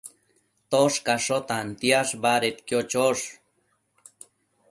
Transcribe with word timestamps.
Toshcasho 0.75 1.37
tantiash 1.51 2.13
badedquio 2.23 2.81
chosh 2.95 3.25